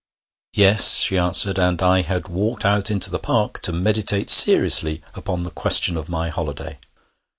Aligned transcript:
'Yes,' 0.55 0.95
she 0.97 1.15
answered, 1.15 1.59
'and 1.59 1.79
I 1.79 2.01
had 2.01 2.27
walked 2.27 2.65
out 2.65 2.89
into 2.89 3.11
the 3.11 3.19
park 3.19 3.61
to 3.61 3.71
meditate 3.71 4.31
seriously 4.31 5.03
upon 5.13 5.43
the 5.43 5.51
question 5.51 5.95
of 5.95 6.09
my 6.09 6.29
holiday.' 6.31 6.79